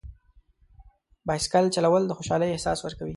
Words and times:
بایسکل 1.27 1.65
چلول 1.75 2.03
د 2.07 2.11
خوشحالۍ 2.17 2.49
احساس 2.51 2.79
ورکوي. 2.81 3.09